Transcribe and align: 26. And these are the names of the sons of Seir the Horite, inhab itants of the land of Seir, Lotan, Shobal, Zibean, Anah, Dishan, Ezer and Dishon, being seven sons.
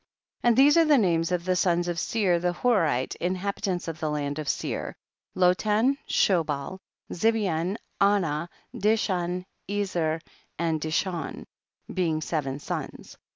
26. 0.41 0.49
And 0.49 0.57
these 0.57 0.77
are 0.77 0.85
the 0.85 0.97
names 0.97 1.31
of 1.31 1.45
the 1.45 1.55
sons 1.55 1.87
of 1.87 1.99
Seir 1.99 2.39
the 2.39 2.53
Horite, 2.53 3.15
inhab 3.21 3.57
itants 3.59 3.87
of 3.87 3.99
the 3.99 4.09
land 4.09 4.39
of 4.39 4.49
Seir, 4.49 4.95
Lotan, 5.35 5.95
Shobal, 6.09 6.79
Zibean, 7.13 7.77
Anah, 8.01 8.49
Dishan, 8.73 9.45
Ezer 9.69 10.19
and 10.57 10.81
Dishon, 10.81 11.45
being 11.93 12.19
seven 12.19 12.57
sons. 12.57 13.15